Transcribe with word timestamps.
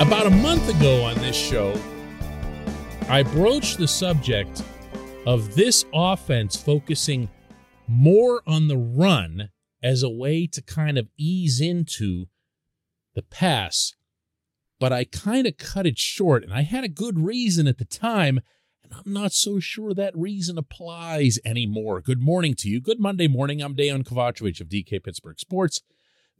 About 0.00 0.26
a 0.26 0.30
month 0.30 0.66
ago 0.74 1.02
on 1.04 1.14
this 1.16 1.36
show, 1.36 1.78
I 3.10 3.22
broached 3.22 3.76
the 3.76 3.86
subject 3.86 4.62
of 5.26 5.54
this 5.54 5.84
offense 5.92 6.56
focusing 6.56 7.28
more 7.86 8.40
on 8.46 8.68
the 8.68 8.78
run 8.78 9.50
as 9.82 10.02
a 10.02 10.08
way 10.08 10.46
to 10.46 10.62
kind 10.62 10.96
of 10.96 11.10
ease 11.18 11.60
into 11.60 12.28
the 13.14 13.20
pass. 13.20 13.94
But 14.78 14.90
I 14.90 15.04
kind 15.04 15.46
of 15.46 15.58
cut 15.58 15.86
it 15.86 15.98
short, 15.98 16.44
and 16.44 16.54
I 16.54 16.62
had 16.62 16.82
a 16.82 16.88
good 16.88 17.18
reason 17.18 17.66
at 17.66 17.76
the 17.76 17.84
time, 17.84 18.40
and 18.82 18.94
I'm 18.94 19.12
not 19.12 19.34
so 19.34 19.60
sure 19.60 19.92
that 19.92 20.16
reason 20.16 20.56
applies 20.56 21.38
anymore. 21.44 22.00
Good 22.00 22.22
morning 22.22 22.54
to 22.54 22.70
you. 22.70 22.80
Good 22.80 23.00
Monday 23.00 23.28
morning. 23.28 23.60
I'm 23.60 23.76
Dejan 23.76 24.04
Kovacevic 24.04 24.62
of 24.62 24.68
DK 24.70 25.04
Pittsburgh 25.04 25.38
Sports. 25.38 25.82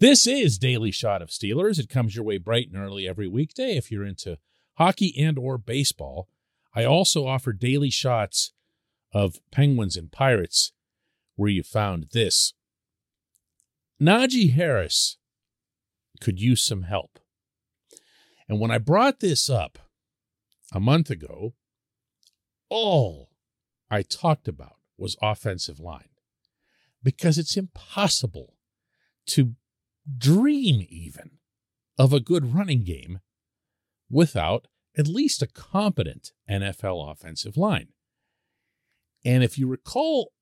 This 0.00 0.26
is 0.26 0.56
Daily 0.56 0.90
Shot 0.90 1.20
of 1.20 1.28
Steelers. 1.28 1.78
It 1.78 1.90
comes 1.90 2.16
your 2.16 2.24
way 2.24 2.38
bright 2.38 2.70
and 2.72 2.82
early 2.82 3.06
every 3.06 3.28
weekday 3.28 3.76
if 3.76 3.92
you're 3.92 4.06
into 4.06 4.38
hockey 4.78 5.14
and 5.22 5.38
or 5.38 5.58
baseball. 5.58 6.26
I 6.74 6.84
also 6.84 7.26
offer 7.26 7.52
daily 7.52 7.90
shots 7.90 8.52
of 9.12 9.40
Penguins 9.52 9.98
and 9.98 10.10
Pirates 10.10 10.72
where 11.36 11.50
you 11.50 11.62
found 11.62 12.06
this. 12.12 12.54
Najee 14.00 14.54
Harris 14.54 15.18
could 16.18 16.40
use 16.40 16.64
some 16.64 16.84
help. 16.84 17.18
And 18.48 18.58
when 18.58 18.70
I 18.70 18.78
brought 18.78 19.20
this 19.20 19.50
up 19.50 19.80
a 20.72 20.80
month 20.80 21.10
ago, 21.10 21.52
all 22.70 23.28
I 23.90 24.00
talked 24.00 24.48
about 24.48 24.76
was 24.96 25.18
offensive 25.20 25.78
line 25.78 26.08
because 27.02 27.36
it's 27.36 27.58
impossible 27.58 28.54
to 29.26 29.56
dream 30.18 30.86
even 30.88 31.38
of 31.98 32.12
a 32.12 32.20
good 32.20 32.54
running 32.54 32.84
game 32.84 33.20
without 34.10 34.66
at 34.96 35.06
least 35.06 35.42
a 35.42 35.46
competent 35.46 36.32
NFL 36.50 37.10
offensive 37.10 37.56
line. 37.56 37.88
And 39.24 39.44
if 39.44 39.58
you 39.58 39.68
recall, 39.68 40.32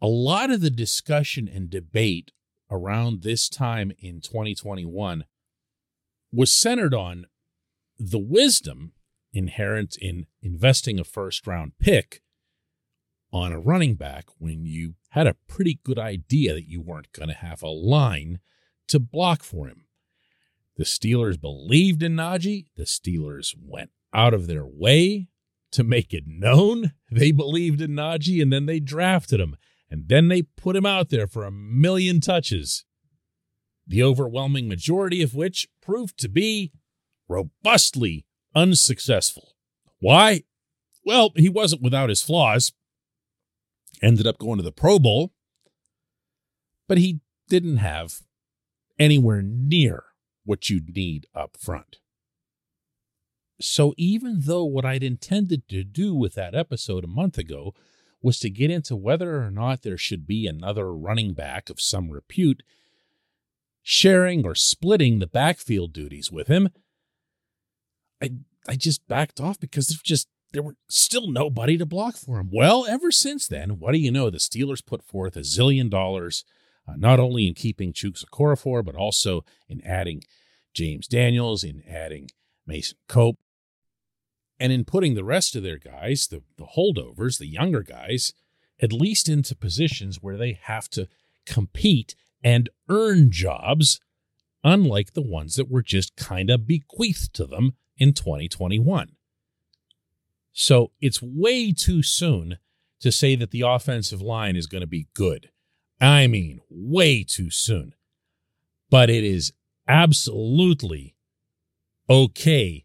a 0.00 0.06
lot 0.06 0.50
of 0.50 0.60
the 0.60 0.70
discussion 0.70 1.48
and 1.48 1.68
debate 1.68 2.30
around 2.70 3.22
this 3.22 3.48
time 3.48 3.92
in 3.98 4.20
2021 4.20 5.24
was 6.32 6.52
centered 6.52 6.94
on 6.94 7.26
the 7.98 8.18
wisdom 8.18 8.92
inherent 9.32 9.96
in 10.00 10.26
investing 10.42 10.98
a 10.98 11.04
first 11.04 11.46
round 11.46 11.72
pick 11.78 12.20
on 13.34 13.50
a 13.50 13.58
running 13.58 13.96
back 13.96 14.26
when 14.38 14.64
you 14.64 14.94
had 15.10 15.26
a 15.26 15.36
pretty 15.48 15.80
good 15.82 15.98
idea 15.98 16.54
that 16.54 16.68
you 16.68 16.80
weren't 16.80 17.12
going 17.12 17.28
to 17.28 17.34
have 17.34 17.62
a 17.62 17.68
line 17.68 18.38
to 18.86 19.00
block 19.00 19.42
for 19.42 19.66
him. 19.66 19.86
The 20.76 20.84
Steelers 20.84 21.40
believed 21.40 22.00
in 22.04 22.14
Najee. 22.14 22.66
The 22.76 22.84
Steelers 22.84 23.52
went 23.60 23.90
out 24.14 24.34
of 24.34 24.46
their 24.46 24.64
way 24.64 25.26
to 25.72 25.82
make 25.82 26.14
it 26.14 26.24
known 26.28 26.92
they 27.10 27.32
believed 27.32 27.80
in 27.80 27.90
Najee, 27.90 28.40
and 28.40 28.52
then 28.52 28.66
they 28.66 28.78
drafted 28.78 29.40
him. 29.40 29.56
And 29.90 30.08
then 30.08 30.28
they 30.28 30.42
put 30.42 30.76
him 30.76 30.86
out 30.86 31.10
there 31.10 31.26
for 31.26 31.44
a 31.44 31.50
million 31.50 32.20
touches, 32.20 32.84
the 33.84 34.02
overwhelming 34.02 34.68
majority 34.68 35.22
of 35.22 35.34
which 35.34 35.66
proved 35.82 36.18
to 36.18 36.28
be 36.28 36.72
robustly 37.28 38.26
unsuccessful. 38.54 39.56
Why? 39.98 40.44
Well, 41.04 41.32
he 41.34 41.48
wasn't 41.48 41.82
without 41.82 42.08
his 42.08 42.22
flaws 42.22 42.72
ended 44.02 44.26
up 44.26 44.38
going 44.38 44.58
to 44.58 44.62
the 44.62 44.72
Pro 44.72 44.98
Bowl, 44.98 45.32
but 46.88 46.98
he 46.98 47.20
didn't 47.48 47.78
have 47.78 48.20
anywhere 48.98 49.42
near 49.42 50.04
what 50.44 50.68
you'd 50.68 50.94
need 50.94 51.26
up 51.34 51.56
front. 51.58 51.98
So, 53.60 53.94
even 53.96 54.42
though 54.44 54.64
what 54.64 54.84
I'd 54.84 55.04
intended 55.04 55.68
to 55.68 55.84
do 55.84 56.14
with 56.14 56.34
that 56.34 56.54
episode 56.54 57.04
a 57.04 57.08
month 57.08 57.38
ago 57.38 57.72
was 58.20 58.38
to 58.40 58.50
get 58.50 58.70
into 58.70 58.96
whether 58.96 59.42
or 59.42 59.50
not 59.50 59.82
there 59.82 59.98
should 59.98 60.26
be 60.26 60.46
another 60.46 60.92
running 60.92 61.34
back 61.34 61.70
of 61.70 61.80
some 61.80 62.10
repute 62.10 62.62
sharing 63.84 64.46
or 64.46 64.54
splitting 64.54 65.18
the 65.18 65.26
backfield 65.26 65.92
duties 65.92 66.32
with 66.32 66.48
him, 66.48 66.70
I, 68.20 68.30
I 68.66 68.76
just 68.76 69.06
backed 69.06 69.40
off 69.40 69.60
because 69.60 69.88
there's 69.88 70.00
just 70.00 70.28
there 70.54 70.62
were 70.62 70.76
still 70.88 71.30
nobody 71.30 71.76
to 71.76 71.84
block 71.84 72.16
for 72.16 72.38
him. 72.38 72.48
Well, 72.50 72.86
ever 72.86 73.10
since 73.10 73.48
then, 73.48 73.80
what 73.80 73.92
do 73.92 73.98
you 73.98 74.12
know? 74.12 74.30
The 74.30 74.38
Steelers 74.38 74.86
put 74.86 75.02
forth 75.02 75.36
a 75.36 75.40
zillion 75.40 75.90
dollars, 75.90 76.44
uh, 76.88 76.94
not 76.96 77.18
only 77.18 77.48
in 77.48 77.54
keeping 77.54 77.92
Chuks 77.92 78.24
Okorafor, 78.24 78.84
but 78.84 78.94
also 78.94 79.44
in 79.68 79.84
adding 79.84 80.22
James 80.72 81.08
Daniels, 81.08 81.64
in 81.64 81.82
adding 81.88 82.30
Mason 82.66 82.96
Cole, 83.08 83.36
and 84.60 84.72
in 84.72 84.84
putting 84.84 85.14
the 85.14 85.24
rest 85.24 85.56
of 85.56 85.64
their 85.64 85.78
guys, 85.78 86.28
the, 86.28 86.42
the 86.56 86.68
holdovers, 86.76 87.38
the 87.38 87.46
younger 87.46 87.82
guys, 87.82 88.32
at 88.80 88.92
least 88.92 89.28
into 89.28 89.56
positions 89.56 90.22
where 90.22 90.36
they 90.36 90.52
have 90.62 90.88
to 90.90 91.08
compete 91.46 92.14
and 92.44 92.68
earn 92.88 93.32
jobs, 93.32 94.00
unlike 94.62 95.14
the 95.14 95.22
ones 95.22 95.56
that 95.56 95.70
were 95.70 95.82
just 95.82 96.14
kind 96.14 96.48
of 96.48 96.66
bequeathed 96.66 97.34
to 97.34 97.44
them 97.44 97.72
in 97.98 98.12
2021. 98.12 99.16
So 100.54 100.92
it's 101.00 101.20
way 101.20 101.72
too 101.72 102.02
soon 102.02 102.58
to 103.00 103.12
say 103.12 103.34
that 103.36 103.50
the 103.50 103.62
offensive 103.62 104.22
line 104.22 104.56
is 104.56 104.66
going 104.66 104.80
to 104.80 104.86
be 104.86 105.08
good. 105.12 105.50
I 106.00 106.26
mean, 106.28 106.60
way 106.70 107.24
too 107.24 107.50
soon. 107.50 107.94
But 108.88 109.10
it 109.10 109.24
is 109.24 109.52
absolutely 109.88 111.16
okay, 112.08 112.84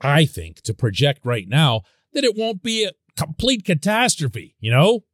I 0.00 0.24
think, 0.24 0.62
to 0.62 0.74
project 0.74 1.20
right 1.24 1.46
now 1.46 1.82
that 2.14 2.24
it 2.24 2.36
won't 2.36 2.62
be 2.62 2.84
a 2.84 2.92
complete 3.16 3.64
catastrophe, 3.64 4.56
you 4.58 4.70
know? 4.70 5.04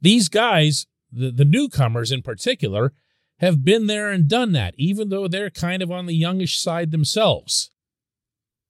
These 0.00 0.28
guys, 0.28 0.86
the, 1.12 1.30
the 1.30 1.44
newcomers 1.44 2.10
in 2.10 2.22
particular, 2.22 2.92
have 3.38 3.64
been 3.64 3.86
there 3.86 4.10
and 4.10 4.28
done 4.28 4.52
that, 4.52 4.74
even 4.76 5.10
though 5.10 5.28
they're 5.28 5.50
kind 5.50 5.80
of 5.80 5.92
on 5.92 6.06
the 6.06 6.16
youngish 6.16 6.58
side 6.58 6.90
themselves. 6.90 7.70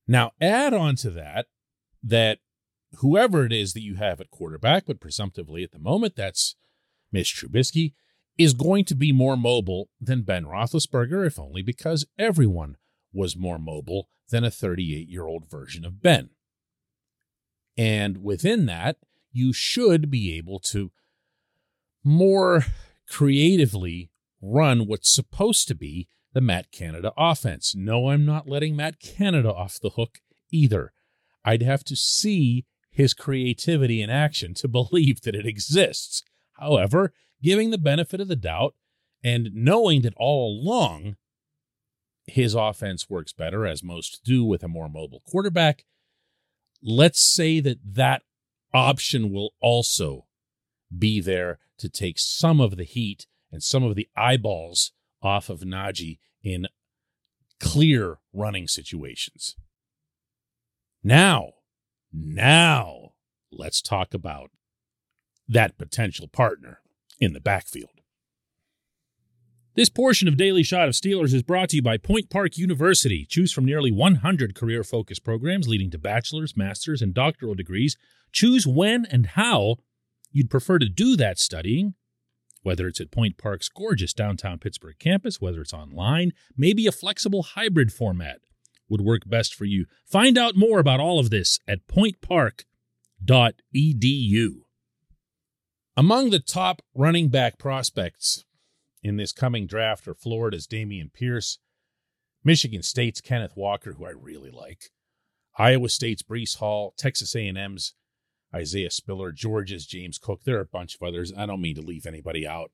Now, 0.06 0.32
add 0.40 0.74
on 0.74 0.96
to 0.96 1.10
that 1.10 1.46
that 2.02 2.38
whoever 2.98 3.46
it 3.46 3.52
is 3.52 3.72
that 3.72 3.82
you 3.82 3.96
have 3.96 4.20
at 4.20 4.30
quarterback, 4.30 4.86
but 4.86 5.00
presumptively 5.00 5.62
at 5.62 5.72
the 5.72 5.78
moment, 5.78 6.16
that's 6.16 6.56
Mitch 7.10 7.34
Trubisky, 7.34 7.94
is 8.38 8.54
going 8.54 8.84
to 8.86 8.94
be 8.94 9.12
more 9.12 9.36
mobile 9.36 9.88
than 10.00 10.22
Ben 10.22 10.44
Roethlisberger, 10.44 11.26
if 11.26 11.38
only 11.38 11.62
because 11.62 12.06
everyone 12.18 12.76
was 13.12 13.36
more 13.36 13.58
mobile 13.58 14.08
than 14.30 14.44
a 14.44 14.50
38 14.50 15.08
year 15.08 15.26
old 15.26 15.48
version 15.50 15.84
of 15.84 16.02
Ben. 16.02 16.30
And 17.76 18.22
within 18.22 18.66
that, 18.66 18.96
you 19.32 19.52
should 19.52 20.10
be 20.10 20.36
able 20.36 20.58
to 20.60 20.90
more 22.04 22.66
creatively 23.08 24.10
run 24.40 24.86
what's 24.86 25.12
supposed 25.12 25.68
to 25.68 25.74
be 25.74 26.08
the 26.32 26.40
Matt 26.40 26.70
Canada 26.72 27.12
offense. 27.16 27.74
No, 27.74 28.08
I'm 28.08 28.24
not 28.24 28.48
letting 28.48 28.76
Matt 28.76 29.00
Canada 29.00 29.52
off 29.52 29.80
the 29.80 29.90
hook 29.90 30.18
either. 30.50 30.92
I'd 31.44 31.62
have 31.62 31.84
to 31.84 31.96
see 31.96 32.64
his 32.90 33.14
creativity 33.14 34.02
in 34.02 34.10
action 34.10 34.54
to 34.54 34.68
believe 34.68 35.22
that 35.22 35.34
it 35.34 35.46
exists. 35.46 36.22
However, 36.54 37.12
giving 37.42 37.70
the 37.70 37.78
benefit 37.78 38.20
of 38.20 38.28
the 38.28 38.36
doubt 38.36 38.74
and 39.22 39.50
knowing 39.54 40.02
that 40.02 40.14
all 40.16 40.60
along 40.60 41.16
his 42.26 42.54
offense 42.54 43.10
works 43.10 43.32
better, 43.32 43.66
as 43.66 43.82
most 43.82 44.20
do 44.24 44.44
with 44.44 44.62
a 44.62 44.68
more 44.68 44.88
mobile 44.88 45.22
quarterback, 45.26 45.84
let's 46.82 47.20
say 47.20 47.60
that 47.60 47.78
that 47.84 48.22
option 48.72 49.32
will 49.32 49.50
also 49.60 50.26
be 50.96 51.20
there 51.20 51.58
to 51.78 51.88
take 51.88 52.18
some 52.18 52.60
of 52.60 52.76
the 52.76 52.84
heat 52.84 53.26
and 53.50 53.62
some 53.62 53.82
of 53.82 53.96
the 53.96 54.08
eyeballs 54.16 54.92
off 55.22 55.48
of 55.48 55.60
Najee 55.60 56.18
in 56.42 56.66
clear 57.60 58.18
running 58.32 58.68
situations. 58.68 59.56
Now, 61.02 61.52
now 62.12 63.12
let's 63.50 63.80
talk 63.80 64.14
about 64.14 64.50
that 65.48 65.78
potential 65.78 66.28
partner 66.28 66.80
in 67.20 67.32
the 67.32 67.40
backfield. 67.40 67.90
This 69.74 69.88
portion 69.88 70.28
of 70.28 70.36
Daily 70.36 70.62
Shot 70.62 70.88
of 70.88 70.94
Steelers 70.94 71.32
is 71.32 71.42
brought 71.42 71.70
to 71.70 71.76
you 71.76 71.82
by 71.82 71.96
Point 71.96 72.28
Park 72.28 72.58
University. 72.58 73.24
Choose 73.24 73.52
from 73.52 73.64
nearly 73.64 73.90
100 73.90 74.54
career 74.54 74.84
focused 74.84 75.24
programs 75.24 75.66
leading 75.66 75.90
to 75.92 75.98
bachelor's, 75.98 76.56
master's, 76.56 77.00
and 77.00 77.14
doctoral 77.14 77.54
degrees. 77.54 77.96
Choose 78.32 78.66
when 78.66 79.06
and 79.06 79.28
how 79.28 79.76
you'd 80.30 80.50
prefer 80.50 80.78
to 80.78 80.90
do 80.90 81.16
that 81.16 81.38
studying 81.38 81.94
whether 82.62 82.88
it's 82.88 83.00
at 83.00 83.10
Point 83.10 83.38
Park's 83.38 83.68
gorgeous 83.68 84.12
downtown 84.12 84.58
Pittsburgh 84.58 84.98
campus, 84.98 85.40
whether 85.40 85.60
it's 85.60 85.74
online, 85.74 86.32
maybe 86.56 86.86
a 86.86 86.92
flexible 86.92 87.42
hybrid 87.42 87.92
format 87.92 88.40
would 88.88 89.00
work 89.00 89.22
best 89.26 89.54
for 89.54 89.64
you. 89.64 89.86
Find 90.04 90.36
out 90.36 90.56
more 90.56 90.78
about 90.78 91.00
all 91.00 91.18
of 91.18 91.30
this 91.30 91.58
at 91.66 91.88
pointpark.edu. 91.88 94.48
Among 95.96 96.30
the 96.30 96.40
top 96.40 96.82
running 96.94 97.28
back 97.28 97.58
prospects 97.58 98.44
in 99.02 99.16
this 99.16 99.32
coming 99.32 99.66
draft 99.66 100.06
are 100.08 100.14
Florida's 100.14 100.66
Dameon 100.66 101.12
Pierce, 101.12 101.58
Michigan 102.44 102.82
State's 102.82 103.20
Kenneth 103.20 103.52
Walker, 103.56 103.92
who 103.92 104.06
I 104.06 104.10
really 104.10 104.50
like. 104.50 104.90
Iowa 105.58 105.88
State's 105.88 106.22
Breece 106.22 106.58
Hall, 106.58 106.94
Texas 106.96 107.36
A&M's 107.36 107.94
Isaiah 108.54 108.90
Spiller, 108.90 109.32
Georgia's 109.32 109.86
James 109.86 110.18
Cook. 110.18 110.44
There 110.44 110.58
are 110.58 110.62
a 110.62 110.66
bunch 110.66 110.94
of 110.94 111.02
others. 111.02 111.32
I 111.36 111.46
don't 111.46 111.62
mean 111.62 111.76
to 111.76 111.82
leave 111.82 112.06
anybody 112.06 112.46
out. 112.46 112.70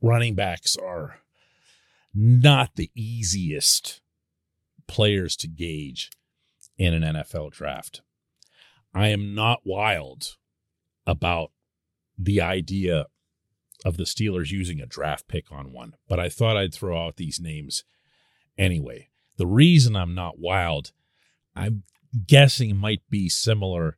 Running 0.00 0.34
backs 0.34 0.76
are 0.76 1.18
not 2.14 2.76
the 2.76 2.90
easiest 2.94 4.00
players 4.86 5.36
to 5.36 5.48
gauge 5.48 6.10
in 6.76 6.94
an 6.94 7.02
NFL 7.14 7.52
draft. 7.52 8.02
I 8.94 9.08
am 9.08 9.34
not 9.34 9.60
wild 9.64 10.36
about 11.06 11.50
the 12.18 12.40
idea 12.40 13.06
of 13.84 13.96
the 13.96 14.04
Steelers 14.04 14.50
using 14.50 14.80
a 14.80 14.86
draft 14.86 15.26
pick 15.26 15.50
on 15.50 15.72
one, 15.72 15.94
but 16.08 16.20
I 16.20 16.28
thought 16.28 16.56
I'd 16.56 16.74
throw 16.74 17.06
out 17.06 17.16
these 17.16 17.40
names 17.40 17.84
anyway. 18.58 19.08
The 19.38 19.46
reason 19.46 19.96
I'm 19.96 20.14
not 20.14 20.38
wild, 20.38 20.92
I'm 21.56 21.84
guessing 22.26 22.76
might 22.76 23.02
be 23.08 23.28
similar 23.28 23.96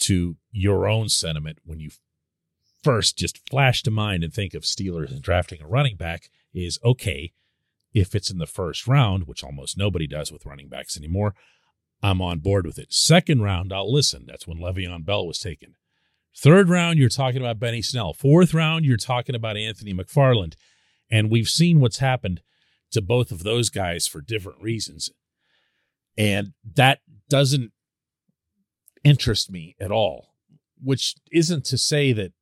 to 0.00 0.36
your 0.50 0.88
own 0.88 1.08
sentiment 1.08 1.58
when 1.64 1.80
you 1.80 1.90
first 2.82 3.18
just 3.18 3.48
flash 3.48 3.82
to 3.82 3.90
mind 3.90 4.24
and 4.24 4.32
think 4.32 4.54
of 4.54 4.62
Steelers 4.62 5.10
and 5.10 5.22
drafting 5.22 5.60
a 5.62 5.66
running 5.66 5.96
back 5.96 6.30
is 6.52 6.78
okay, 6.84 7.32
if 7.92 8.14
it's 8.14 8.30
in 8.30 8.38
the 8.38 8.46
first 8.46 8.86
round, 8.86 9.26
which 9.26 9.44
almost 9.44 9.76
nobody 9.76 10.06
does 10.06 10.32
with 10.32 10.46
running 10.46 10.68
backs 10.68 10.96
anymore, 10.96 11.34
I'm 12.02 12.22
on 12.22 12.38
board 12.38 12.66
with 12.66 12.78
it. 12.78 12.92
Second 12.92 13.42
round, 13.42 13.72
I'll 13.72 13.92
listen. 13.92 14.24
That's 14.26 14.46
when 14.46 14.58
Le'Veon 14.58 15.04
Bell 15.04 15.26
was 15.26 15.38
taken. 15.38 15.74
Third 16.36 16.68
round, 16.68 16.98
you're 16.98 17.08
talking 17.08 17.40
about 17.40 17.58
Benny 17.58 17.82
Snell. 17.82 18.12
Fourth 18.12 18.54
round, 18.54 18.84
you're 18.84 18.96
talking 18.96 19.34
about 19.34 19.56
Anthony 19.56 19.92
McFarland. 19.92 20.54
And 21.10 21.30
we've 21.30 21.48
seen 21.48 21.80
what's 21.80 21.98
happened 21.98 22.40
to 22.92 23.02
both 23.02 23.32
of 23.32 23.42
those 23.42 23.68
guys 23.68 24.06
for 24.06 24.20
different 24.20 24.62
reasons. 24.62 25.10
And 26.16 26.52
that 26.76 27.00
doesn't 27.28 27.72
interest 29.04 29.50
me 29.50 29.76
at 29.80 29.90
all, 29.90 30.34
which 30.82 31.14
isn't 31.30 31.64
to 31.66 31.78
say 31.78 32.12
that 32.12 32.32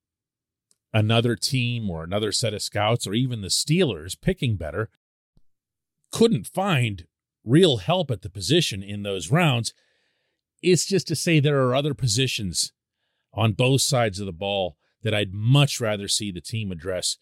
another 0.93 1.37
team 1.37 1.91
or 1.91 2.03
another 2.03 2.33
set 2.33 2.55
of 2.55 2.63
scouts 2.63 3.07
or 3.07 3.15
even 3.15 3.43
the 3.43 3.49
Steelers 3.49 4.21
picking 4.21 4.57
better 4.57 4.91
couldn't 6.11 6.47
find 6.47 7.07
real 7.45 7.79
help 7.79 8.11
at 8.11 8.23
the 8.23 8.31
position 8.31 8.83
in 8.83 9.03
those 9.03 9.31
rounds. 9.31 9.73
It's 10.63 10.87
just 10.87 11.07
to 11.09 11.17
say 11.17 11.41
there 11.41 11.63
are 11.63 11.75
other 11.75 11.95
positions 11.95 12.73
on 13.33 13.53
both 13.53 13.83
sides 13.83 14.19
of 14.19 14.27
the 14.27 14.33
ball 14.33 14.77
that 15.03 15.15
I'd 15.15 15.33
much 15.33 15.81
rather 15.81 16.09
see 16.09 16.33
the 16.33 16.41
team 16.41 16.73
address 16.73 17.19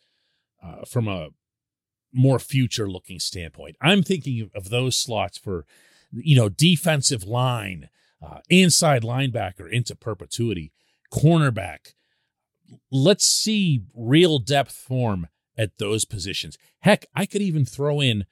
uh, 0.63 0.85
from 0.87 1.09
a 1.09 1.29
more 2.13 2.39
future 2.39 2.89
looking 2.89 3.19
standpoint. 3.19 3.77
I'm 3.81 4.03
thinking 4.03 4.51
of 4.55 4.71
those 4.71 4.97
slots 4.97 5.37
for, 5.37 5.67
you 6.13 6.37
know, 6.37 6.49
defensive 6.49 7.25
line, 7.25 7.91
uh, 8.27 8.39
inside 8.49 9.03
linebacker 9.03 9.71
into 9.71 9.95
perpetuity, 9.95 10.73
cornerback. 11.13 11.95
Let's 12.91 13.25
see 13.25 13.83
real 13.95 14.39
depth 14.39 14.73
form 14.73 15.29
at 15.57 15.79
those 15.79 16.05
positions. 16.05 16.59
Heck, 16.81 17.07
I 17.15 17.27
could 17.27 17.43
even 17.43 17.65
throw 17.65 18.01
in 18.01 18.27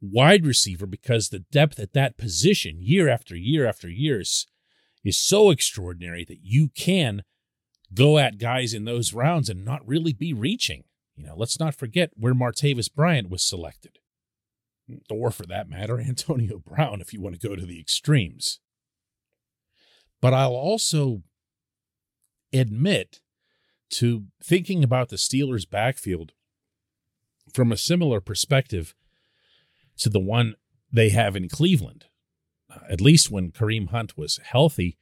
wide 0.00 0.46
receiver 0.46 0.86
because 0.86 1.28
the 1.28 1.40
depth 1.40 1.78
at 1.78 1.92
that 1.94 2.16
position 2.16 2.78
year 2.80 3.08
after 3.08 3.34
year 3.34 3.66
after 3.66 3.88
years 3.88 4.46
is 5.02 5.18
so 5.18 5.50
extraordinary 5.50 6.24
that 6.24 6.40
you 6.42 6.68
can 6.68 7.22
go 7.92 8.18
at 8.18 8.38
guys 8.38 8.72
in 8.72 8.84
those 8.84 9.12
rounds 9.12 9.48
and 9.48 9.64
not 9.64 9.86
really 9.86 10.12
be 10.12 10.32
reaching. 10.32 10.84
You 11.16 11.24
know, 11.26 11.34
let's 11.36 11.60
not 11.60 11.74
forget 11.74 12.10
where 12.14 12.34
Martavis 12.34 12.92
Bryant 12.92 13.30
was 13.30 13.42
selected. 13.42 13.98
Or 15.10 15.30
for 15.30 15.46
that 15.46 15.68
matter, 15.68 16.00
Antonio 16.08 16.58
Brown, 16.58 17.00
if 17.00 17.12
you 17.12 17.20
want 17.20 17.38
to 17.40 17.48
go 17.48 17.56
to 17.56 17.66
the 17.66 17.80
extremes. 17.80 18.60
But 20.24 20.32
I'll 20.32 20.56
also 20.56 21.22
admit 22.50 23.20
to 23.90 24.24
thinking 24.42 24.82
about 24.82 25.10
the 25.10 25.16
Steelers' 25.16 25.68
backfield 25.68 26.32
from 27.52 27.70
a 27.70 27.76
similar 27.76 28.22
perspective 28.22 28.94
to 29.98 30.08
the 30.08 30.18
one 30.18 30.54
they 30.90 31.10
have 31.10 31.36
in 31.36 31.50
Cleveland. 31.50 32.06
Uh, 32.70 32.78
at 32.88 33.02
least 33.02 33.30
when 33.30 33.50
Kareem 33.50 33.90
Hunt 33.90 34.16
was 34.16 34.40
healthy, 34.42 34.96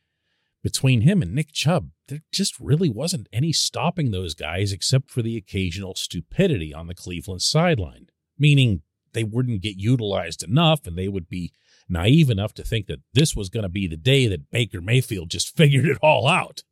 between 0.60 1.02
him 1.02 1.22
and 1.22 1.36
Nick 1.36 1.52
Chubb, 1.52 1.90
there 2.08 2.22
just 2.32 2.58
really 2.58 2.88
wasn't 2.88 3.28
any 3.32 3.52
stopping 3.52 4.10
those 4.10 4.34
guys 4.34 4.72
except 4.72 5.08
for 5.08 5.22
the 5.22 5.36
occasional 5.36 5.94
stupidity 5.94 6.74
on 6.74 6.88
the 6.88 6.96
Cleveland 6.96 7.42
sideline, 7.42 8.08
meaning 8.36 8.82
they 9.12 9.25
wouldn't 9.25 9.62
get 9.62 9.76
utilized 9.76 10.43
enough 10.43 10.87
and 10.87 10.97
they 10.97 11.09
would 11.09 11.29
be 11.29 11.53
naive 11.88 12.31
enough 12.31 12.55
to 12.55 12.64
think 12.64 12.87
that 12.87 13.00
this 13.12 13.37
was 13.37 13.49
going 13.49 13.62
to 13.62 13.69
be 13.69 13.87
the 13.87 13.97
day 13.97 14.26
that 14.26 14.50
Baker 14.50 14.81
Mayfield 14.81 15.31
just 15.31 15.56
figured 15.56 15.87
it 15.87 15.99
all 16.03 16.26
out. 16.26 16.62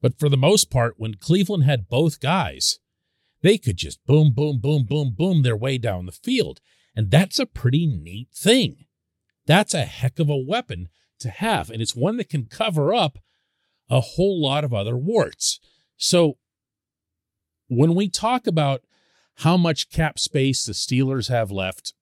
But 0.00 0.18
for 0.18 0.28
the 0.28 0.36
most 0.36 0.70
part, 0.70 0.94
when 0.96 1.14
Cleveland 1.14 1.64
had 1.64 1.88
both 1.88 2.20
guys, 2.20 2.80
they 3.42 3.56
could 3.58 3.76
just 3.76 4.04
boom, 4.04 4.32
boom, 4.32 4.58
boom, 4.60 4.84
boom, 4.84 5.14
boom 5.16 5.42
their 5.42 5.56
way 5.56 5.78
down 5.78 6.06
the 6.06 6.12
field. 6.12 6.60
And 6.94 7.10
that's 7.10 7.38
a 7.38 7.46
pretty 7.46 7.86
neat 7.86 8.28
thing. 8.34 8.86
That's 9.46 9.74
a 9.74 9.84
heck 9.84 10.18
of 10.18 10.28
a 10.28 10.36
weapon 10.36 10.88
to 11.20 11.30
have. 11.30 11.70
And 11.70 11.80
it's 11.80 11.96
one 11.96 12.16
that 12.18 12.28
can 12.28 12.46
cover 12.46 12.92
up 12.92 13.18
a 13.88 14.00
whole 14.00 14.42
lot 14.42 14.64
of 14.64 14.74
other 14.74 14.96
warts. 14.96 15.60
So 15.96 16.38
when 17.68 17.94
we 17.94 18.08
talk 18.08 18.46
about 18.46 18.82
how 19.36 19.56
much 19.56 19.90
cap 19.90 20.18
space 20.18 20.64
the 20.64 20.72
Steelers 20.72 21.28
have 21.28 21.50
left, 21.50 21.94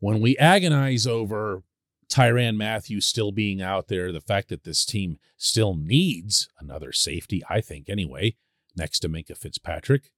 when 0.00 0.20
we 0.20 0.36
agonize 0.38 1.06
over 1.06 1.62
Tyrann 2.08 2.56
Mathieu 2.56 3.00
still 3.00 3.32
being 3.32 3.62
out 3.62 3.88
there, 3.88 4.12
the 4.12 4.20
fact 4.20 4.48
that 4.48 4.64
this 4.64 4.84
team 4.84 5.18
still 5.36 5.74
needs 5.74 6.48
another 6.60 6.92
safety, 6.92 7.42
I 7.48 7.60
think 7.60 7.88
anyway, 7.88 8.36
next 8.76 9.00
to 9.00 9.08
Minkah 9.08 9.36
Fitzpatrick. 9.36 10.10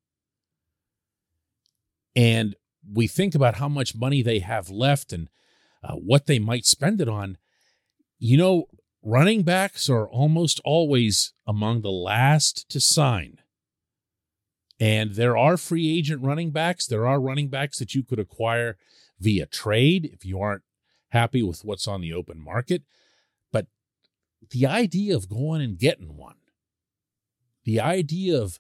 And 2.15 2.57
we 2.91 3.07
think 3.07 3.35
about 3.35 3.57
how 3.57 3.69
much 3.69 3.95
money 3.95 4.23
they 4.23 4.39
have 4.41 4.71
left 4.71 5.13
and 5.13 5.29
uh, 5.83 5.95
what 5.95 6.27
they 6.27 6.39
might 6.39 6.65
spend 6.65 7.01
it 7.01 7.09
on, 7.09 7.39
you 8.19 8.37
know, 8.37 8.65
running 9.03 9.43
backs 9.43 9.89
are 9.89 10.09
almost 10.09 10.61
always 10.65 11.33
among 11.47 11.83
the 11.83 11.91
last 11.91 12.69
to 12.71 12.81
sign. 12.81 13.39
And 14.79 15.15
there 15.15 15.37
are 15.37 15.57
free 15.57 15.97
agent 15.97 16.23
running 16.23 16.51
backs. 16.51 16.87
There 16.87 17.07
are 17.07 17.21
running 17.21 17.49
backs 17.49 17.79
that 17.79 17.95
you 17.95 18.03
could 18.03 18.19
acquire 18.19 18.77
via 19.19 19.47
trade 19.47 20.11
if 20.13 20.25
you 20.25 20.41
aren't 20.41 20.63
happy 21.11 21.43
with 21.43 21.65
what's 21.65 21.89
on 21.89 22.01
the 22.01 22.13
open 22.13 22.39
market. 22.39 22.83
But 23.53 23.67
the 24.51 24.67
idea 24.67 25.17
of 25.17 25.29
going 25.29 25.63
and 25.63 25.79
getting 25.79 26.17
one, 26.17 26.37
the 27.65 27.81
idea 27.81 28.41
of 28.41 28.59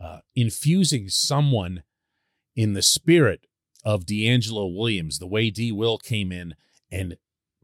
uh, 0.00 0.18
infusing 0.34 1.08
someone 1.08 1.82
in 2.54 2.74
the 2.74 2.82
spirit 2.82 3.46
of 3.84 4.04
DeAngelo 4.04 4.74
Williams, 4.74 5.18
the 5.18 5.26
way 5.26 5.50
D. 5.50 5.72
Will 5.72 5.98
came 5.98 6.30
in 6.30 6.54
and 6.90 7.16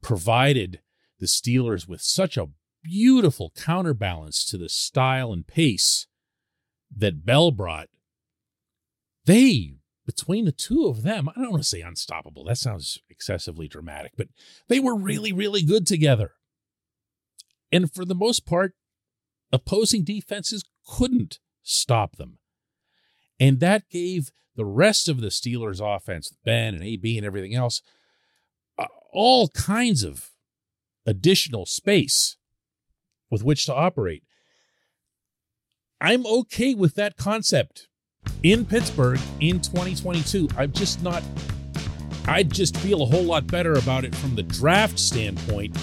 provided 0.03 0.81
the 1.19 1.27
Steelers 1.27 1.87
with 1.87 2.01
such 2.01 2.37
a 2.37 2.49
beautiful 2.83 3.53
counterbalance 3.55 4.45
to 4.47 4.57
the 4.57 4.69
style 4.69 5.33
and 5.33 5.47
pace 5.47 6.07
that 6.97 7.25
Bell 7.25 7.51
brought. 7.51 7.89
They, 9.27 9.75
between 10.07 10.45
the 10.45 10.53
two 10.53 10.87
of 10.87 11.03
them, 11.03 11.29
I 11.29 11.41
don't 11.41 11.51
want 11.51 11.63
to 11.63 11.69
say 11.69 11.81
unstoppable. 11.83 12.45
That 12.45 12.59
sounds 12.59 12.99
excessively 13.09 13.69
dramatic, 13.69 14.13
but 14.17 14.29
they 14.69 14.81
were 14.81 14.97
really, 14.97 15.33
really 15.33 15.63
good 15.63 15.87
together. 15.87 16.33
And 17.71 17.93
for 17.93 18.05
the 18.05 18.15
most 18.15 18.47
part, 18.47 18.75
opposing 19.53 20.05
defenses 20.05 20.65
couldn't 20.87 21.39
stop 21.63 22.17
them. 22.17 22.39
And 23.39 23.61
that 23.61 23.89
gave 23.89 24.33
the 24.57 24.65
rest 24.65 25.09
of 25.09 25.21
the 25.21 25.29
Steelers 25.29 25.81
offense, 25.81 26.35
Ben 26.45 26.75
and 26.75 26.83
AB 26.83 27.17
and 27.17 27.27
everything 27.27 27.55
else, 27.55 27.83
all 29.13 29.49
kinds 29.49 30.03
of 30.03 30.31
additional 31.07 31.67
space 31.67 32.37
with 33.31 33.43
which 33.43 33.65
to 33.67 33.75
operate. 33.75 34.25
I'm 36.03 36.25
okay 36.25 36.75
with 36.75 36.95
that 36.95 37.19
concept 37.19 37.89
in 38.43 38.65
Pittsburgh 38.65 39.21
in 39.41 39.61
2022. 39.61 40.49
I'm 40.57 40.73
just 40.73 41.03
not, 41.03 41.23
I'd 42.27 42.51
just 42.51 42.75
feel 42.79 43.03
a 43.03 43.05
whole 43.05 43.23
lot 43.23 43.47
better 43.47 43.75
about 43.75 44.07
it 44.07 44.15
from 44.15 44.35
the 44.35 44.43
draft 44.43 44.99
standpoint 44.99 45.77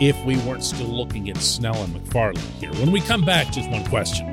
if 0.00 0.16
we 0.24 0.38
weren't 0.38 0.64
still 0.64 0.88
looking 0.88 1.28
at 1.28 1.36
Snell 1.36 1.76
and 1.76 1.94
McFarland 1.94 2.38
here. 2.58 2.72
When 2.72 2.90
we 2.90 3.02
come 3.02 3.22
back, 3.22 3.52
just 3.52 3.68
one 3.68 3.84
question. 3.84 4.32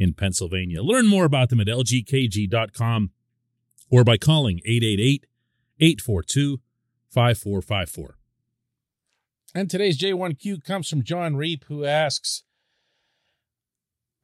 in 0.00 0.14
Pennsylvania. 0.14 0.82
Learn 0.82 1.06
more 1.06 1.26
about 1.26 1.50
them 1.50 1.60
at 1.60 1.66
lgkg.com 1.66 3.10
or 3.90 4.02
by 4.02 4.16
calling 4.16 4.60
888 4.64 5.26
842 5.78 6.60
5454. 7.10 8.16
And 9.54 9.68
today's 9.68 9.98
J1Q 9.98 10.64
comes 10.64 10.88
from 10.88 11.04
John 11.04 11.36
Reap, 11.36 11.64
who 11.68 11.84
asks 11.84 12.44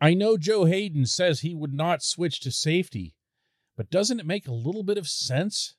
I 0.00 0.14
know 0.14 0.38
Joe 0.38 0.64
Haden 0.64 1.04
says 1.04 1.40
he 1.40 1.54
would 1.54 1.74
not 1.74 2.02
switch 2.02 2.40
to 2.40 2.50
safety, 2.50 3.14
but 3.76 3.90
doesn't 3.90 4.20
it 4.20 4.26
make 4.26 4.48
a 4.48 4.52
little 4.52 4.82
bit 4.82 4.96
of 4.96 5.08
sense 5.08 5.74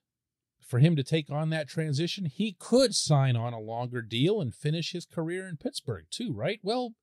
for 0.60 0.78
him 0.78 0.96
to 0.96 1.04
take 1.04 1.32
on 1.32 1.50
that 1.50 1.68
transition? 1.68 2.26
He 2.26 2.56
could 2.60 2.94
sign 2.94 3.36
on 3.36 3.54
a 3.54 3.60
longer 3.60 4.02
deal 4.04 4.42
and 4.42 4.54
finish 4.54 4.92
his 4.92 5.06
career 5.06 5.48
in 5.48 5.58
Pittsburgh, 5.58 6.06
too, 6.12 6.34
right? 6.34 6.60
Well, 6.62 6.94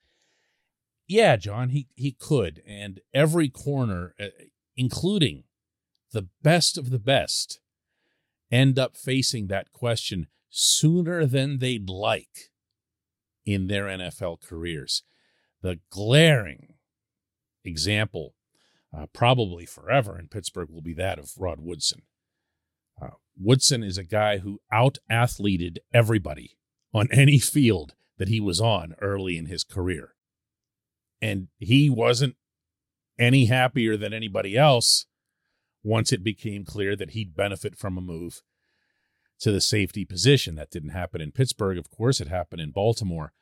yeah, 1.06 1.36
John, 1.36 1.70
he, 1.70 1.88
he 1.94 2.12
could. 2.12 2.62
And 2.66 3.00
every 3.12 3.48
corner, 3.48 4.14
uh, 4.18 4.28
including 4.76 5.44
the 6.12 6.28
best 6.42 6.78
of 6.78 6.90
the 6.90 6.98
best, 6.98 7.60
end 8.50 8.78
up 8.78 8.96
facing 8.96 9.48
that 9.48 9.72
question 9.72 10.28
sooner 10.48 11.26
than 11.26 11.58
they'd 11.58 11.88
like 11.88 12.50
in 13.44 13.66
their 13.66 13.84
NFL 13.84 14.40
careers. 14.40 15.02
The 15.62 15.80
glaring 15.90 16.74
example, 17.64 18.34
uh, 18.96 19.06
probably 19.12 19.66
forever 19.66 20.18
in 20.18 20.28
Pittsburgh, 20.28 20.70
will 20.70 20.82
be 20.82 20.94
that 20.94 21.18
of 21.18 21.32
Rod 21.38 21.58
Woodson. 21.60 22.02
Uh, 23.00 23.16
Woodson 23.36 23.82
is 23.82 23.98
a 23.98 24.04
guy 24.04 24.38
who 24.38 24.60
out 24.70 24.98
athleted 25.10 25.80
everybody 25.92 26.56
on 26.92 27.08
any 27.10 27.38
field 27.38 27.94
that 28.18 28.28
he 28.28 28.40
was 28.40 28.60
on 28.60 28.94
early 29.00 29.36
in 29.36 29.46
his 29.46 29.64
career. 29.64 30.13
And 31.24 31.48
he 31.56 31.88
wasn't 31.88 32.36
any 33.18 33.46
happier 33.46 33.96
than 33.96 34.12
anybody 34.12 34.58
else 34.58 35.06
once 35.82 36.12
it 36.12 36.22
became 36.22 36.66
clear 36.66 36.94
that 36.96 37.12
he'd 37.12 37.34
benefit 37.34 37.78
from 37.78 37.96
a 37.96 38.02
move 38.02 38.42
to 39.40 39.50
the 39.50 39.62
safety 39.62 40.04
position. 40.04 40.54
That 40.56 40.70
didn't 40.70 40.90
happen 40.90 41.22
in 41.22 41.32
Pittsburgh, 41.32 41.78
of 41.78 41.88
course, 41.90 42.20
it 42.20 42.28
happened 42.28 42.60
in 42.60 42.72
Baltimore. 42.72 43.32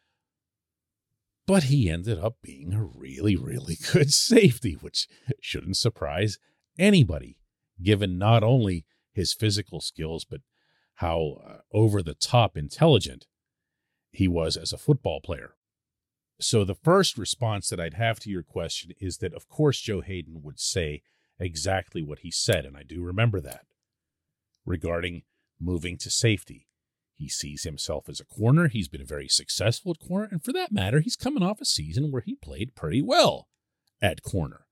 But 1.44 1.64
he 1.64 1.90
ended 1.90 2.20
up 2.20 2.36
being 2.40 2.72
a 2.72 2.84
really, 2.84 3.34
really 3.34 3.76
good 3.92 4.12
safety, 4.12 4.74
which 4.74 5.08
shouldn't 5.40 5.76
surprise 5.76 6.38
anybody, 6.78 7.36
given 7.82 8.16
not 8.16 8.44
only 8.44 8.86
his 9.12 9.32
physical 9.32 9.80
skills, 9.80 10.24
but 10.24 10.42
how 10.96 11.38
uh, 11.44 11.56
over 11.72 12.00
the 12.00 12.14
top 12.14 12.56
intelligent 12.56 13.26
he 14.12 14.28
was 14.28 14.56
as 14.56 14.72
a 14.72 14.78
football 14.78 15.20
player. 15.20 15.56
So, 16.40 16.64
the 16.64 16.74
first 16.74 17.18
response 17.18 17.68
that 17.68 17.80
I'd 17.80 17.94
have 17.94 18.18
to 18.20 18.30
your 18.30 18.42
question 18.42 18.92
is 19.00 19.18
that, 19.18 19.34
of 19.34 19.48
course, 19.48 19.80
Joe 19.80 20.00
Haden 20.00 20.42
would 20.42 20.58
say 20.58 21.02
exactly 21.38 22.02
what 22.02 22.20
he 22.20 22.30
said, 22.30 22.64
and 22.64 22.76
I 22.76 22.82
do 22.82 23.02
remember 23.02 23.40
that 23.40 23.66
regarding 24.64 25.22
moving 25.60 25.96
to 25.98 26.10
safety. 26.10 26.66
He 27.14 27.28
sees 27.28 27.62
himself 27.62 28.08
as 28.08 28.20
a 28.20 28.24
corner. 28.24 28.68
He's 28.68 28.88
been 28.88 29.06
very 29.06 29.28
successful 29.28 29.92
at 29.92 30.06
corner. 30.06 30.28
And 30.30 30.42
for 30.42 30.52
that 30.52 30.72
matter, 30.72 31.00
he's 31.00 31.16
coming 31.16 31.42
off 31.42 31.60
a 31.60 31.64
season 31.64 32.10
where 32.10 32.22
he 32.22 32.34
played 32.34 32.74
pretty 32.74 33.02
well 33.02 33.48
at 34.00 34.22
corner. 34.22 34.66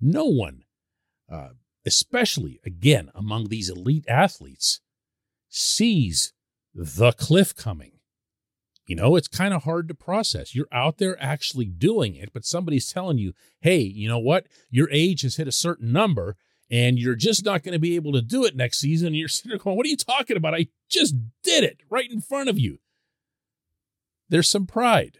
No 0.00 0.24
one, 0.24 0.64
uh, 1.30 1.50
especially 1.84 2.60
again 2.64 3.10
among 3.14 3.48
these 3.48 3.68
elite 3.68 4.06
athletes, 4.08 4.80
sees 5.48 6.32
the 6.74 7.12
cliff 7.12 7.54
coming. 7.54 7.99
You 8.90 8.96
know, 8.96 9.14
it's 9.14 9.28
kind 9.28 9.54
of 9.54 9.62
hard 9.62 9.86
to 9.86 9.94
process. 9.94 10.52
You're 10.52 10.66
out 10.72 10.98
there 10.98 11.16
actually 11.22 11.66
doing 11.66 12.16
it, 12.16 12.32
but 12.32 12.44
somebody's 12.44 12.92
telling 12.92 13.18
you, 13.18 13.34
hey, 13.60 13.78
you 13.78 14.08
know 14.08 14.18
what? 14.18 14.48
Your 14.68 14.90
age 14.90 15.22
has 15.22 15.36
hit 15.36 15.46
a 15.46 15.52
certain 15.52 15.92
number 15.92 16.36
and 16.68 16.98
you're 16.98 17.14
just 17.14 17.44
not 17.44 17.62
going 17.62 17.74
to 17.74 17.78
be 17.78 17.94
able 17.94 18.10
to 18.14 18.20
do 18.20 18.44
it 18.44 18.56
next 18.56 18.80
season. 18.80 19.06
And 19.06 19.16
you're 19.16 19.28
sitting 19.28 19.50
there 19.50 19.58
going, 19.58 19.76
What 19.76 19.86
are 19.86 19.90
you 19.90 19.96
talking 19.96 20.36
about? 20.36 20.56
I 20.56 20.66
just 20.88 21.14
did 21.44 21.62
it 21.62 21.82
right 21.88 22.10
in 22.10 22.20
front 22.20 22.48
of 22.48 22.58
you. 22.58 22.80
There's 24.28 24.48
some 24.48 24.66
pride 24.66 25.18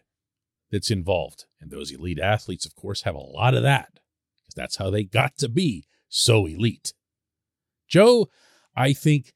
that's 0.73 0.91
involved. 0.91 1.45
And 1.61 1.71
those 1.71 1.93
elite 1.93 2.19
athletes, 2.19 2.67
of 2.67 2.75
course, 2.75 3.03
have 3.03 3.15
a 3.15 3.19
lot 3.19 3.55
of 3.55 3.62
that 3.62 4.00
because 4.43 4.57
that's 4.57 4.79
how 4.79 4.91
they 4.91 5.05
got 5.05 5.39
to 5.39 5.49
be 5.49 5.87
so 6.09 6.47
elite. 6.47 6.93
Joe, 7.87 8.31
I 8.75 8.95
think, 8.95 9.33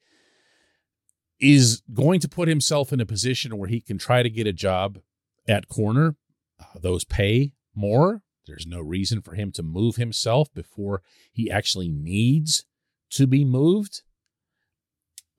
is 1.39 1.81
going 1.93 2.19
to 2.21 2.29
put 2.29 2.47
himself 2.47 2.93
in 2.93 2.99
a 2.99 3.05
position 3.05 3.57
where 3.57 3.69
he 3.69 3.81
can 3.81 3.97
try 3.97 4.23
to 4.23 4.29
get 4.29 4.47
a 4.47 4.53
job 4.53 4.99
at 5.47 5.67
corner. 5.67 6.15
Uh, 6.59 6.79
those 6.79 7.03
pay 7.03 7.53
more. 7.75 8.21
There's 8.47 8.67
no 8.67 8.79
reason 8.79 9.21
for 9.21 9.33
him 9.35 9.51
to 9.53 9.63
move 9.63 9.95
himself 9.95 10.53
before 10.53 11.01
he 11.31 11.49
actually 11.49 11.89
needs 11.89 12.65
to 13.11 13.27
be 13.27 13.43
moved. 13.43 14.01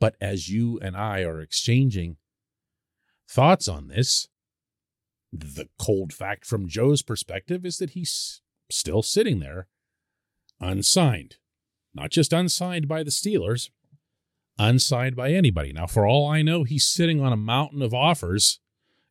But 0.01 0.17
as 0.21 0.49
you 0.49 0.79
and 0.81 0.97
I 0.97 1.23
are 1.23 1.41
exchanging 1.41 2.17
thoughts 3.29 3.69
on 3.69 3.89
this, 3.89 4.29
the 5.33 5.69
cold 5.79 6.13
fact 6.13 6.45
from 6.45 6.69
Joe's 6.69 7.03
perspective 7.03 7.65
is 7.65 7.79
that 7.79 7.91
he's 7.91 8.41
still 8.71 9.03
sitting 9.03 9.41
there 9.41 9.69
unsigned. 10.61 11.37
Not 11.95 12.11
just 12.11 12.33
unsigned 12.33 12.89
by 12.89 13.03
the 13.03 13.11
Steelers, 13.11 13.71
unsigned 14.59 15.17
by 15.17 15.33
anybody. 15.33 15.73
Now, 15.73 15.87
for 15.87 16.07
all 16.07 16.29
I 16.29 16.43
know, 16.43 16.65
he's 16.65 16.89
sitting 16.89 17.21
on 17.21 17.33
a 17.33 17.37
mountain 17.37 17.83
of 17.83 17.95
offers, 17.95 18.61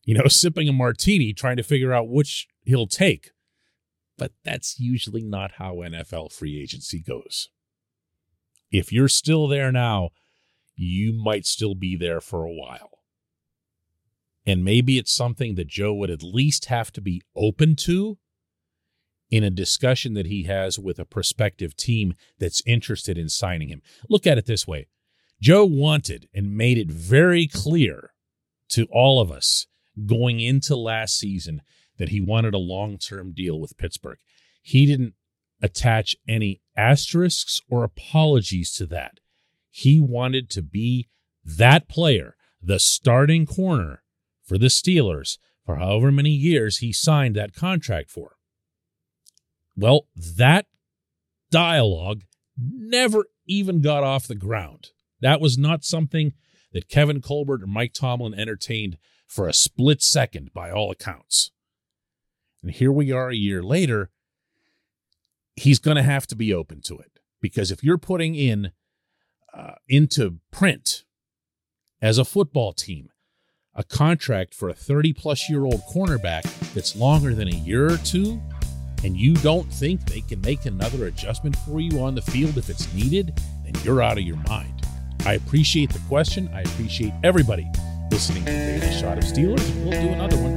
you 0.04 0.16
know, 0.16 0.28
sipping 0.28 0.68
a 0.68 0.74
martini, 0.74 1.34
trying 1.34 1.58
to 1.58 1.64
figure 1.64 1.94
out 1.94 2.10
which 2.10 2.48
he'll 2.64 2.88
take 2.88 3.32
but 4.18 4.32
that's 4.44 4.80
usually 4.80 5.24
not 5.24 5.54
how 5.54 5.76
NFL 5.76 6.32
free 6.32 6.62
agency 6.62 7.02
goes. 7.02 7.50
If 8.72 8.92
you're 8.92 9.08
still 9.08 9.48
there 9.48 9.72
now, 9.72 10.10
you 10.76 11.14
might 11.14 11.46
still 11.46 11.76
be 11.76 11.96
there 11.96 12.22
for 12.22 12.44
a 12.44 12.52
while. 12.52 13.00
And 14.46 14.64
maybe 14.64 14.98
it's 14.98 15.14
something 15.14 15.56
that 15.56 15.68
Joe 15.68 15.94
would 15.94 16.10
at 16.10 16.22
least 16.22 16.66
have 16.66 16.92
to 16.94 17.02
be 17.02 17.22
open 17.36 17.76
to 17.78 18.18
in 19.32 19.44
a 19.44 19.50
discussion 19.50 20.14
that 20.14 20.28
he 20.28 20.44
has 20.44 20.78
with 20.78 21.00
a 21.00 21.06
prospective 21.06 21.76
team 21.76 22.14
that's 22.38 22.62
interested 22.66 23.18
in 23.18 23.28
signing 23.28 23.70
him. 23.70 23.82
Look 24.08 24.28
at 24.28 24.38
it 24.38 24.46
this 24.46 24.68
way 24.68 24.88
Joe 25.42 25.66
wanted 25.66 26.28
and 26.34 26.58
made 26.58 26.78
it 26.78 26.90
very 26.90 27.48
clear 27.48 28.14
to 28.70 28.88
all 28.92 29.20
of 29.22 29.32
us 29.32 29.68
going 30.06 30.40
into 30.40 30.76
last 30.76 31.18
season 31.18 31.62
that 31.98 32.10
he 32.10 32.20
wanted 32.20 32.54
a 32.54 32.60
long 32.60 32.98
term 32.98 33.32
deal 33.34 33.60
with 33.60 33.78
Pittsburgh. 33.78 34.18
He 34.62 34.86
didn't 34.86 35.14
attach 35.62 36.16
any 36.28 36.62
asterisks 36.76 37.62
or 37.70 37.84
apologies 37.84 38.74
to 38.74 38.86
that. 38.88 39.20
He 39.70 40.00
wanted 40.00 40.50
to 40.52 40.62
be 40.62 41.08
that 41.44 41.88
player, 41.88 42.36
the 42.62 42.80
starting 42.80 43.46
corner 43.46 44.04
for 44.44 44.58
the 44.58 44.68
Steelers 44.68 45.38
for 45.66 45.78
however 45.78 46.12
many 46.12 46.30
years 46.30 46.78
he 46.78 46.94
signed 46.94 47.36
that 47.36 47.54
contract 47.54 48.10
for. 48.10 48.36
Well, 49.76 50.08
that 50.16 50.68
dialogue 51.52 52.24
never 52.58 53.26
even 53.48 53.82
got 53.82 54.04
off 54.04 54.28
the 54.28 54.36
ground. 54.36 54.92
That 55.22 55.42
was 55.42 55.58
not 55.58 55.84
something 55.84 56.34
that 56.74 56.90
Kevin 56.90 57.22
Colbert 57.22 57.64
or 57.64 57.68
Mike 57.68 57.94
Tomlin 57.94 58.34
entertained 58.34 58.98
for 59.28 59.48
a 59.48 59.54
split 59.54 60.02
second, 60.02 60.54
by 60.54 60.70
all 60.70 60.92
accounts. 60.92 61.52
And 62.62 62.72
here 62.72 62.92
we 62.92 63.12
are 63.12 63.30
a 63.30 63.36
year 63.36 63.64
later. 63.64 64.12
He's 65.56 65.80
going 65.80 65.98
to 65.98 66.04
have 66.04 66.28
to 66.28 66.36
be 66.36 66.54
open 66.54 66.82
to 66.86 66.98
it 66.98 67.20
because 67.42 67.72
if 67.72 67.84
you're 67.84 67.98
putting 67.98 68.36
in 68.36 68.72
uh, 69.54 69.76
into 69.88 70.40
print 70.52 71.06
as 72.02 72.18
a 72.18 72.26
football 72.26 72.74
team 72.74 73.10
a 73.74 73.84
contract 73.84 74.54
for 74.54 74.70
a 74.70 74.74
30 74.74 75.14
plus 75.14 75.50
year 75.50 75.66
old 75.66 75.82
cornerback 75.94 76.44
that's 76.74 76.96
longer 76.96 77.34
than 77.34 77.48
a 77.48 77.56
year 77.56 77.92
or 77.92 77.98
two, 77.98 78.42
and 79.04 79.18
you 79.18 79.34
don't 79.36 79.72
think 79.72 80.06
they 80.06 80.22
can 80.22 80.42
make 80.42 80.66
another 80.66 81.06
adjustment 81.06 81.56
for 81.58 81.80
you 81.80 82.02
on 82.02 82.16
the 82.16 82.22
field 82.22 82.58
if 82.58 82.70
it's 82.70 82.92
needed, 82.94 83.34
then 83.64 83.74
you're 83.84 84.02
out 84.02 84.18
of 84.18 84.24
your 84.24 84.38
mind. 84.48 84.75
I 85.26 85.34
appreciate 85.34 85.92
the 85.92 86.00
question. 86.08 86.50
I 86.54 86.62
appreciate 86.62 87.14
everybody 87.24 87.68
listening 88.12 88.46
to 88.46 88.52
the 88.52 88.80
Daily 88.80 88.94
Shot 88.94 89.18
of 89.18 89.24
Steelers. 89.24 89.84
We'll 89.84 89.92
do 89.92 90.10
another 90.10 90.38
one 90.38 90.56